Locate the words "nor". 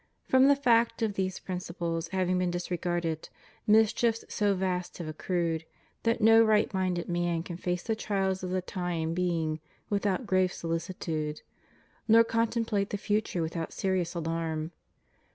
12.07-12.23